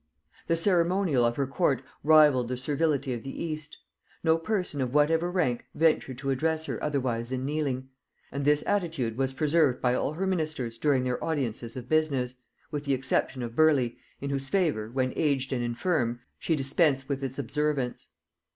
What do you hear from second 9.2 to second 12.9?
preserved by all her ministers during their audiences of business, with